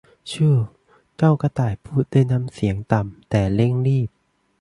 [0.31, 0.57] ชู่ว
[1.17, 4.09] เจ้ากระต่ายพูดด้วยน้ำเสียงต่ำแต่เร่งรีบ